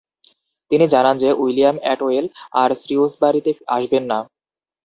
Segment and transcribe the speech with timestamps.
[0.71, 2.25] তিনি জানান যে, উইলিয়াম অ্যাটওয়েল
[2.53, 4.19] আর শ্রিউসবারিতে আসবেন না।